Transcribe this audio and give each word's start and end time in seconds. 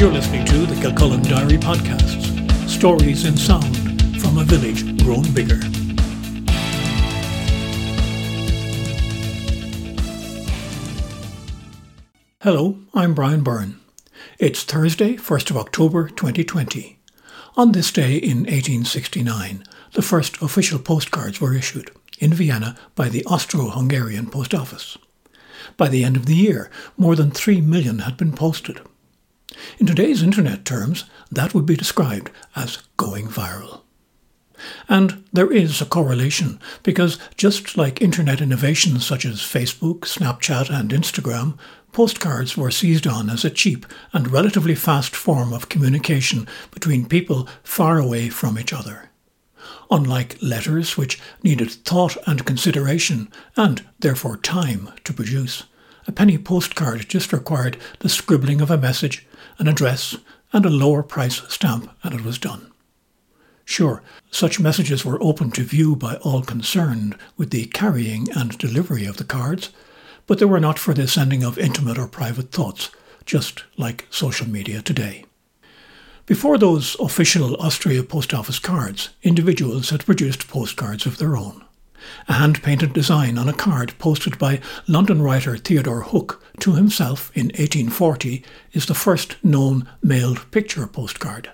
You're 0.00 0.10
listening 0.10 0.46
to 0.46 0.64
the 0.64 0.80
Kilcullen 0.80 1.20
Diary 1.20 1.58
Podcasts 1.58 2.66
Stories 2.66 3.26
in 3.26 3.36
Sound 3.36 3.76
from 4.18 4.38
a 4.38 4.44
Village 4.44 4.82
Grown 5.04 5.30
Bigger. 5.34 5.60
Hello, 12.40 12.78
I'm 12.94 13.12
Brian 13.12 13.42
Byrne. 13.42 13.78
It's 14.38 14.64
Thursday, 14.64 15.16
1st 15.16 15.50
of 15.50 15.58
October 15.58 16.08
2020. 16.08 16.98
On 17.58 17.72
this 17.72 17.92
day 17.92 18.16
in 18.16 18.44
1869, 18.44 19.64
the 19.92 20.00
first 20.00 20.40
official 20.40 20.78
postcards 20.78 21.42
were 21.42 21.54
issued 21.54 21.90
in 22.18 22.32
Vienna 22.32 22.74
by 22.94 23.10
the 23.10 23.22
Austro-Hungarian 23.26 24.30
Post 24.30 24.54
Office. 24.54 24.96
By 25.76 25.88
the 25.88 26.04
end 26.04 26.16
of 26.16 26.24
the 26.24 26.36
year, 26.36 26.70
more 26.96 27.14
than 27.14 27.30
3 27.30 27.60
million 27.60 27.98
had 27.98 28.16
been 28.16 28.32
posted. 28.32 28.80
In 29.78 29.86
today's 29.86 30.22
internet 30.22 30.64
terms, 30.64 31.04
that 31.30 31.54
would 31.54 31.66
be 31.66 31.76
described 31.76 32.30
as 32.56 32.78
going 32.96 33.26
viral. 33.28 33.82
And 34.88 35.24
there 35.32 35.50
is 35.50 35.80
a 35.80 35.86
correlation 35.86 36.60
because 36.82 37.18
just 37.36 37.76
like 37.76 38.02
internet 38.02 38.40
innovations 38.40 39.06
such 39.06 39.24
as 39.24 39.38
Facebook, 39.38 40.00
Snapchat, 40.00 40.68
and 40.68 40.90
Instagram, 40.90 41.58
postcards 41.92 42.56
were 42.56 42.70
seized 42.70 43.06
on 43.06 43.30
as 43.30 43.44
a 43.44 43.50
cheap 43.50 43.86
and 44.12 44.30
relatively 44.30 44.74
fast 44.74 45.16
form 45.16 45.52
of 45.52 45.68
communication 45.68 46.46
between 46.70 47.06
people 47.06 47.48
far 47.62 47.98
away 47.98 48.28
from 48.28 48.58
each 48.58 48.72
other. 48.72 49.10
Unlike 49.90 50.38
letters, 50.40 50.96
which 50.96 51.20
needed 51.42 51.70
thought 51.70 52.16
and 52.26 52.46
consideration, 52.46 53.28
and 53.56 53.84
therefore 53.98 54.36
time 54.36 54.90
to 55.04 55.12
produce, 55.12 55.64
a 56.06 56.12
penny 56.12 56.38
postcard 56.38 57.08
just 57.08 57.32
required 57.32 57.76
the 58.00 58.08
scribbling 58.08 58.60
of 58.60 58.70
a 58.70 58.78
message 58.78 59.26
an 59.60 59.68
address, 59.68 60.16
and 60.52 60.66
a 60.66 60.70
lower 60.70 61.02
price 61.02 61.42
stamp, 61.48 61.88
and 62.02 62.14
it 62.14 62.24
was 62.24 62.38
done. 62.38 62.72
Sure, 63.64 64.02
such 64.32 64.58
messages 64.58 65.04
were 65.04 65.22
open 65.22 65.52
to 65.52 65.62
view 65.62 65.94
by 65.94 66.16
all 66.16 66.42
concerned 66.42 67.16
with 67.36 67.50
the 67.50 67.66
carrying 67.66 68.26
and 68.32 68.58
delivery 68.58 69.06
of 69.06 69.18
the 69.18 69.24
cards, 69.24 69.70
but 70.26 70.40
they 70.40 70.44
were 70.44 70.58
not 70.58 70.78
for 70.78 70.92
the 70.92 71.06
sending 71.06 71.44
of 71.44 71.58
intimate 71.58 71.98
or 71.98 72.08
private 72.08 72.50
thoughts, 72.50 72.90
just 73.24 73.62
like 73.76 74.08
social 74.10 74.48
media 74.48 74.82
today. 74.82 75.24
Before 76.26 76.58
those 76.58 76.96
official 76.98 77.54
Austria 77.56 78.02
post 78.02 78.34
office 78.34 78.58
cards, 78.58 79.10
individuals 79.22 79.90
had 79.90 80.06
produced 80.06 80.48
postcards 80.48 81.06
of 81.06 81.18
their 81.18 81.36
own 81.36 81.64
a 82.28 82.34
hand 82.34 82.62
painted 82.62 82.92
design 82.92 83.38
on 83.38 83.48
a 83.48 83.52
card 83.52 83.94
posted 83.98 84.38
by 84.38 84.60
London 84.86 85.20
writer 85.22 85.56
Theodore 85.56 86.02
Hook 86.02 86.40
to 86.60 86.74
himself 86.74 87.32
in 87.34 87.46
1840 87.46 88.44
is 88.72 88.86
the 88.86 88.94
first 88.94 89.42
known 89.44 89.88
mailed 90.02 90.50
picture 90.50 90.86
postcard. 90.86 91.50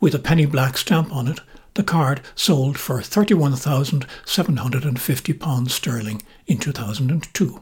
With 0.00 0.14
a 0.14 0.18
penny 0.18 0.46
black 0.46 0.78
stamp 0.78 1.12
on 1.12 1.28
it, 1.28 1.40
the 1.74 1.82
card 1.82 2.22
sold 2.34 2.78
for 2.78 3.00
£31,750 3.00 5.70
sterling 5.70 6.22
in 6.46 6.56
2002. 6.58 7.60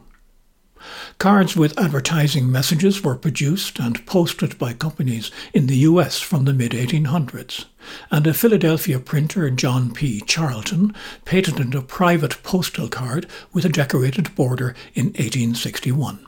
Cards 1.17 1.55
with 1.55 1.79
advertising 1.79 2.51
messages 2.51 3.01
were 3.03 3.15
produced 3.15 3.79
and 3.79 4.05
posted 4.05 4.57
by 4.57 4.73
companies 4.73 5.31
in 5.53 5.67
the 5.67 5.77
US 5.77 6.19
from 6.21 6.45
the 6.45 6.53
mid 6.53 6.71
1800s, 6.71 7.65
and 8.11 8.27
a 8.27 8.33
Philadelphia 8.33 8.99
printer, 8.99 9.49
John 9.49 9.93
P. 9.93 10.21
Charlton, 10.21 10.93
patented 11.25 11.75
a 11.75 11.81
private 11.81 12.41
postal 12.43 12.87
card 12.87 13.27
with 13.53 13.65
a 13.65 13.69
decorated 13.69 14.35
border 14.35 14.75
in 14.93 15.07
1861. 15.07 16.25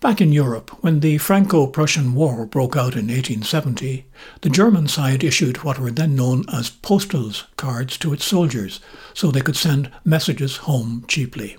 Back 0.00 0.22
in 0.22 0.32
Europe, 0.32 0.70
when 0.82 1.00
the 1.00 1.18
Franco 1.18 1.66
Prussian 1.66 2.14
War 2.14 2.46
broke 2.46 2.74
out 2.74 2.94
in 2.94 3.08
1870, 3.08 4.06
the 4.40 4.48
German 4.48 4.88
side 4.88 5.22
issued 5.22 5.62
what 5.62 5.78
were 5.78 5.90
then 5.90 6.14
known 6.14 6.46
as 6.50 6.70
postals 6.70 7.44
cards 7.56 7.98
to 7.98 8.14
its 8.14 8.24
soldiers 8.24 8.80
so 9.12 9.30
they 9.30 9.42
could 9.42 9.56
send 9.56 9.90
messages 10.02 10.58
home 10.58 11.04
cheaply. 11.06 11.58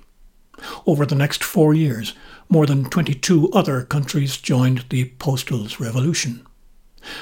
Over 0.88 1.06
the 1.06 1.16
next 1.16 1.44
four 1.44 1.76
years, 1.76 2.14
more 2.50 2.66
than 2.66 2.86
22 2.86 3.52
other 3.52 3.84
countries 3.84 4.38
joined 4.38 4.86
the 4.90 5.06
Postals 5.20 5.80
Revolution. 5.80 6.46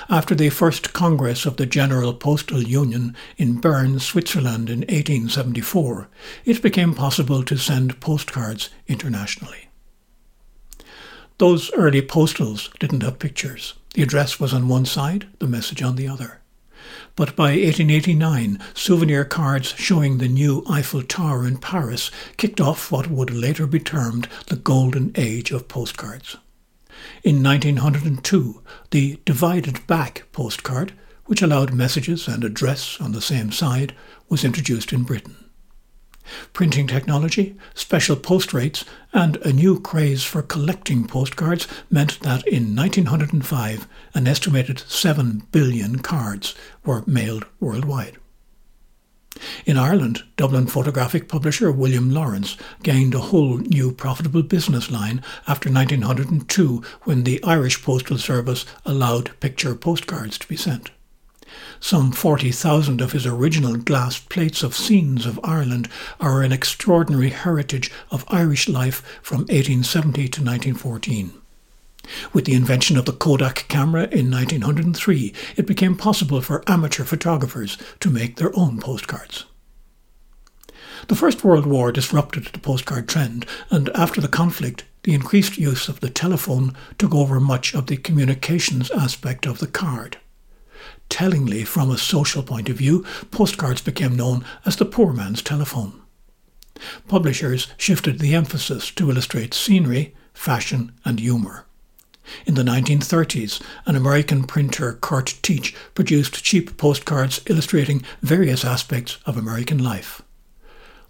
After 0.10 0.36
the 0.36 0.50
first 0.50 0.94
Congress 0.94 1.46
of 1.46 1.58
the 1.58 1.66
General 1.66 2.14
Postal 2.14 2.62
Union 2.62 3.16
in 3.38 3.62
Bern, 3.62 4.00
Switzerland 4.00 4.70
in 4.70 4.80
1874, 4.80 6.08
it 6.46 6.62
became 6.62 6.94
possible 6.94 7.44
to 7.44 7.58
send 7.58 8.00
postcards 8.00 8.70
internationally. 8.88 9.70
Those 11.38 11.72
early 11.74 12.02
postals 12.02 12.70
didn't 12.80 13.04
have 13.04 13.20
pictures. 13.20 13.76
The 13.94 14.04
address 14.04 14.40
was 14.40 14.54
on 14.54 14.68
one 14.68 14.86
side, 14.86 15.28
the 15.40 15.48
message 15.48 15.82
on 15.82 15.96
the 15.96 16.08
other 16.08 16.40
but 17.16 17.36
by 17.36 17.50
1889, 17.50 18.60
souvenir 18.74 19.26
cards 19.26 19.74
showing 19.78 20.18
the 20.18 20.28
new 20.28 20.64
Eiffel 20.70 21.04
Tower 21.04 21.46
in 21.46 21.58
Paris 21.58 22.12
kicked 22.38 22.62
off 22.62 22.92
what 22.92 23.10
would 23.10 23.30
later 23.30 23.68
be 23.68 23.80
termed 23.80 24.30
the 24.48 24.56
golden 24.56 25.12
age 25.16 25.52
of 25.52 25.68
postcards. 25.68 26.38
In 27.24 27.44
1902, 27.44 28.62
the 28.92 29.20
divided 29.26 29.86
back 29.88 30.24
postcard, 30.32 30.94
which 31.26 31.42
allowed 31.42 31.74
messages 31.74 32.28
and 32.28 32.44
address 32.44 33.00
on 33.00 33.12
the 33.12 33.22
same 33.22 33.52
side, 33.52 33.96
was 34.30 34.44
introduced 34.44 34.94
in 34.94 35.04
Britain. 35.04 35.36
Printing 36.54 36.88
technology, 36.88 37.56
special 37.74 38.16
post 38.16 38.54
rates, 38.54 38.86
and 39.14 39.38
a 39.38 39.52
new 39.52 39.80
craze 39.80 40.24
for 40.24 40.42
collecting 40.42 41.08
postcards 41.08 41.68
meant 41.90 42.20
that 42.22 42.48
in 42.48 42.76
1905 42.76 43.88
an 44.14 44.28
estimated 44.28 44.80
7 44.88 45.44
billion 45.52 46.00
cards 46.00 46.54
were 46.86 47.04
mailed 47.08 47.46
worldwide. 47.60 48.18
In 49.66 49.78
Ireland, 49.78 50.24
Dublin 50.38 50.66
photographic 50.66 51.28
publisher 51.28 51.72
William 51.72 52.10
Lawrence 52.10 52.58
gained 52.82 53.14
a 53.14 53.20
whole 53.20 53.58
new 53.58 53.92
profitable 53.92 54.42
business 54.42 54.90
line 54.90 55.22
after 55.48 55.72
1902 55.72 56.82
when 57.04 57.24
the 57.24 57.44
Irish 57.44 57.84
Postal 57.84 58.18
Service 58.18 58.66
allowed 58.86 59.40
picture 59.40 59.76
postcards 59.76 60.38
to 60.40 60.48
be 60.48 60.58
sent. 60.58 60.90
Some 61.80 62.12
40,000 62.12 63.02
of 63.02 63.12
his 63.12 63.26
original 63.26 63.78
glass 63.78 64.20
plates 64.20 64.64
of 64.64 64.76
scenes 64.76 65.26
of 65.26 65.40
Ireland 65.44 65.90
are 66.20 66.42
an 66.42 66.52
extraordinary 66.52 67.30
heritage 67.30 67.92
of 68.12 68.26
Irish 68.28 68.68
life 68.68 69.04
from 69.22 69.42
1870 69.42 70.28
to 70.30 70.42
1914. 70.42 71.34
With 72.34 72.46
the 72.46 72.54
invention 72.54 72.98
of 72.98 73.06
the 73.06 73.14
Kodak 73.14 73.66
camera 73.68 74.04
in 74.04 74.32
1903, 74.32 75.34
it 75.56 75.68
became 75.68 75.96
possible 75.96 76.42
for 76.42 76.64
amateur 76.68 77.04
photographers 77.04 77.78
to 78.00 78.10
make 78.10 78.36
their 78.36 78.56
own 78.58 78.80
postcards. 78.80 79.46
The 81.08 81.16
First 81.16 81.44
World 81.44 81.66
War 81.66 81.92
disrupted 81.92 82.46
the 82.46 82.60
postcard 82.60 83.08
trend, 83.08 83.46
and 83.70 83.90
after 83.96 84.22
the 84.22 84.28
conflict, 84.28 84.84
the 85.04 85.14
increased 85.14 85.58
use 85.58 85.88
of 85.88 86.02
the 86.02 86.10
telephone 86.10 86.76
took 86.98 87.16
over 87.16 87.40
much 87.40 87.74
of 87.74 87.88
the 87.88 87.98
communications 87.98 88.92
aspect 88.92 89.46
of 89.46 89.60
the 89.60 89.68
card. 89.68 90.18
Tellingly, 91.10 91.64
from 91.64 91.90
a 91.90 91.98
social 91.98 92.44
point 92.44 92.70
of 92.70 92.76
view, 92.76 93.06
postcards 93.32 93.82
became 93.82 94.16
known 94.16 94.46
as 94.66 94.76
the 94.76 94.86
poor 94.86 95.14
man's 95.14 95.42
telephone. 95.42 96.02
Publishers 97.08 97.68
shifted 97.78 98.20
the 98.20 98.36
emphasis 98.36 98.92
to 98.92 99.10
illustrate 99.10 99.54
scenery, 99.54 100.16
fashion, 100.34 100.92
and 101.04 101.20
humour. 101.20 101.66
In 102.46 102.56
the 102.56 102.64
1930s, 102.64 103.62
an 103.86 103.96
American 103.96 104.44
printer, 104.44 104.94
Curt 104.94 105.36
Teich, 105.42 105.76
produced 105.96 106.44
cheap 106.44 106.78
postcards 106.78 107.42
illustrating 107.48 108.04
various 108.22 108.64
aspects 108.66 109.18
of 109.26 109.38
American 109.38 109.84
life. 109.84 110.22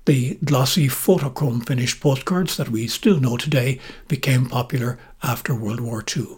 The 0.06 0.40
glossy 0.44 0.88
photochrome 0.88 1.66
finished 1.66 2.00
postcards 2.00 2.58
that 2.58 2.70
we 2.70 2.88
still 2.88 3.20
know 3.20 3.38
today 3.38 3.80
became 4.08 4.48
popular 4.48 4.98
after 5.22 5.54
World 5.54 5.82
War 5.82 6.04
II. 6.16 6.38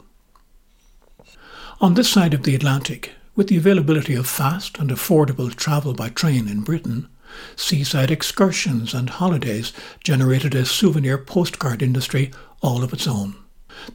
On 1.80 1.94
this 1.94 2.10
side 2.10 2.34
of 2.34 2.44
the 2.44 2.54
Atlantic, 2.54 3.12
with 3.36 3.48
the 3.48 3.58
availability 3.58 4.14
of 4.14 4.28
fast 4.28 4.78
and 4.78 4.90
affordable 4.90 5.56
travel 5.56 5.94
by 5.94 6.10
train 6.10 6.48
in 6.48 6.62
Britain, 6.62 7.08
seaside 7.56 8.12
excursions 8.12 8.94
and 8.94 9.10
holidays 9.10 9.72
generated 10.04 10.54
a 10.54 10.66
souvenir 10.66 11.18
postcard 11.18 11.82
industry 11.82 12.32
all 12.62 12.84
of 12.84 12.94
its 12.94 13.08
own. 13.08 13.36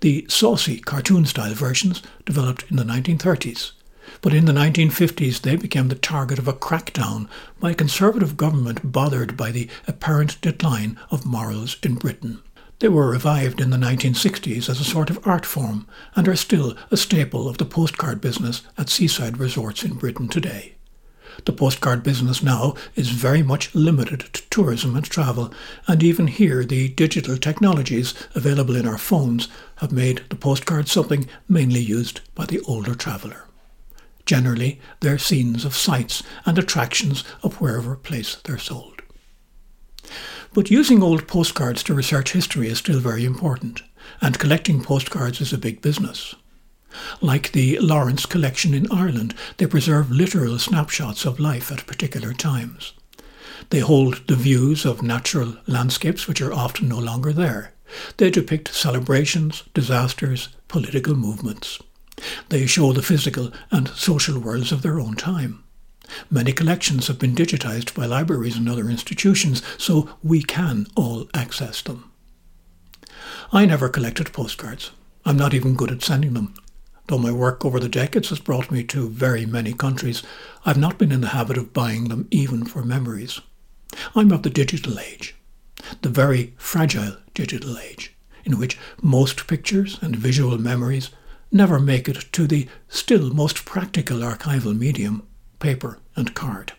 The 0.00 0.26
saucy 0.28 0.78
cartoon 0.78 1.26
style 1.26 1.54
versions 1.54 2.02
developed 2.24 2.64
in 2.70 2.76
the 2.76 2.84
1930s, 2.84 3.72
but 4.20 4.34
in 4.34 4.44
the 4.44 4.52
1950s 4.52 5.40
they 5.40 5.56
became 5.56 5.88
the 5.88 5.94
target 5.94 6.38
of 6.38 6.48
a 6.48 6.52
crackdown 6.52 7.28
by 7.60 7.72
a 7.72 7.74
conservative 7.74 8.36
government 8.36 8.92
bothered 8.92 9.36
by 9.36 9.50
the 9.50 9.68
apparent 9.86 10.40
decline 10.40 10.98
of 11.10 11.26
morals 11.26 11.76
in 11.82 11.94
Britain. 11.94 12.42
They 12.78 12.88
were 12.88 13.10
revived 13.10 13.60
in 13.60 13.70
the 13.70 13.78
1960s 13.78 14.68
as 14.68 14.80
a 14.80 14.84
sort 14.84 15.08
of 15.08 15.26
art 15.26 15.46
form 15.46 15.86
and 16.14 16.28
are 16.28 16.36
still 16.36 16.76
a 16.90 16.96
staple 16.96 17.48
of 17.48 17.56
the 17.58 17.64
postcard 17.64 18.20
business 18.20 18.62
at 18.76 18.90
seaside 18.90 19.38
resorts 19.38 19.82
in 19.82 19.94
Britain 19.94 20.28
today. 20.28 20.74
The 21.44 21.52
postcard 21.52 22.02
business 22.02 22.42
now 22.42 22.74
is 22.94 23.10
very 23.10 23.42
much 23.42 23.74
limited 23.74 24.20
to 24.32 24.42
tourism 24.56 24.96
and 24.96 25.04
travel, 25.04 25.52
and 25.86 26.02
even 26.02 26.28
here 26.28 26.64
the 26.64 26.88
digital 26.88 27.36
technologies 27.36 28.14
available 28.34 28.74
in 28.74 28.88
our 28.88 28.96
phones 28.96 29.48
have 29.76 29.92
made 29.92 30.22
the 30.30 30.34
postcard 30.34 30.88
something 30.88 31.28
mainly 31.46 31.78
used 31.78 32.22
by 32.34 32.46
the 32.46 32.60
older 32.60 32.94
traveller. 32.94 33.44
Generally, 34.24 34.80
they're 35.00 35.18
scenes 35.18 35.66
of 35.66 35.76
sights 35.76 36.22
and 36.46 36.58
attractions 36.58 37.22
of 37.42 37.60
wherever 37.60 37.96
place 37.96 38.36
they're 38.44 38.56
sold. 38.56 39.02
But 40.54 40.70
using 40.70 41.02
old 41.02 41.28
postcards 41.28 41.82
to 41.82 41.92
research 41.92 42.32
history 42.32 42.68
is 42.68 42.78
still 42.78 42.98
very 42.98 43.26
important, 43.26 43.82
and 44.22 44.38
collecting 44.38 44.82
postcards 44.82 45.42
is 45.42 45.52
a 45.52 45.58
big 45.58 45.82
business. 45.82 46.34
Like 47.20 47.52
the 47.52 47.78
Lawrence 47.80 48.24
collection 48.24 48.72
in 48.72 48.90
Ireland, 48.90 49.34
they 49.58 49.66
preserve 49.66 50.10
literal 50.10 50.58
snapshots 50.58 51.26
of 51.26 51.38
life 51.38 51.70
at 51.70 51.86
particular 51.86 52.32
times. 52.32 52.94
They 53.70 53.80
hold 53.80 54.26
the 54.26 54.36
views 54.36 54.84
of 54.84 55.02
natural 55.02 55.56
landscapes 55.66 56.26
which 56.28 56.40
are 56.40 56.52
often 56.52 56.88
no 56.88 56.98
longer 56.98 57.32
there. 57.32 57.72
They 58.16 58.30
depict 58.30 58.74
celebrations, 58.74 59.62
disasters, 59.74 60.48
political 60.68 61.14
movements. 61.14 61.80
They 62.48 62.66
show 62.66 62.92
the 62.92 63.02
physical 63.02 63.52
and 63.70 63.88
social 63.88 64.38
worlds 64.38 64.72
of 64.72 64.82
their 64.82 65.00
own 65.00 65.14
time. 65.14 65.62
Many 66.30 66.52
collections 66.52 67.08
have 67.08 67.18
been 67.18 67.34
digitized 67.34 67.94
by 67.94 68.06
libraries 68.06 68.56
and 68.56 68.68
other 68.68 68.88
institutions, 68.88 69.62
so 69.76 70.08
we 70.22 70.42
can 70.42 70.86
all 70.94 71.28
access 71.34 71.82
them. 71.82 72.10
I 73.52 73.66
never 73.66 73.88
collected 73.88 74.32
postcards. 74.32 74.92
I'm 75.24 75.36
not 75.36 75.54
even 75.54 75.74
good 75.74 75.90
at 75.90 76.04
sending 76.04 76.34
them. 76.34 76.54
Though 77.08 77.18
my 77.18 77.30
work 77.30 77.64
over 77.64 77.78
the 77.78 77.88
decades 77.88 78.30
has 78.30 78.40
brought 78.40 78.70
me 78.70 78.82
to 78.84 79.08
very 79.08 79.46
many 79.46 79.72
countries, 79.72 80.22
I've 80.64 80.76
not 80.76 80.98
been 80.98 81.12
in 81.12 81.20
the 81.20 81.28
habit 81.28 81.56
of 81.56 81.72
buying 81.72 82.08
them 82.08 82.26
even 82.32 82.64
for 82.64 82.82
memories. 82.82 83.40
I'm 84.16 84.32
of 84.32 84.42
the 84.42 84.50
digital 84.50 84.98
age, 84.98 85.36
the 86.02 86.08
very 86.08 86.54
fragile 86.56 87.16
digital 87.32 87.78
age, 87.78 88.12
in 88.44 88.58
which 88.58 88.78
most 89.00 89.46
pictures 89.46 89.98
and 90.02 90.16
visual 90.16 90.58
memories 90.58 91.10
never 91.52 91.78
make 91.78 92.08
it 92.08 92.24
to 92.32 92.48
the 92.48 92.66
still 92.88 93.32
most 93.32 93.64
practical 93.64 94.18
archival 94.18 94.76
medium, 94.76 95.26
paper 95.60 96.00
and 96.16 96.34
card. 96.34 96.72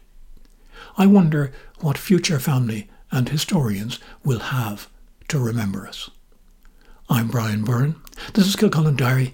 I 0.98 1.06
wonder 1.06 1.54
what 1.80 1.98
future 1.98 2.40
family 2.40 2.90
and 3.12 3.30
historians 3.30 4.00
will 4.26 4.40
have 4.40 4.90
to 5.30 5.40
remember 5.40 5.88
us. 5.88 6.10
I'm 7.10 7.30
Brian 7.30 7.64
Byrne. 7.64 7.96
This 8.34 8.46
is 8.48 8.58
Kilcullen 8.58 8.98
Diary 8.98 9.34